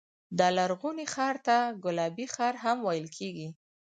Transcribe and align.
دا 0.39 0.47
لرغونی 0.57 1.05
ښار 1.13 1.35
ته 1.47 1.57
ګلابي 1.83 2.25
ښار 2.35 2.53
هم 2.63 2.77
ویل 2.87 3.07
کېږي. 3.17 3.49